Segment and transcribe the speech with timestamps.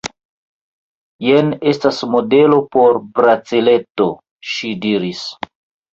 [1.25, 4.11] Jen estas modelo por braceleto,
[4.55, 5.23] ŝi diris.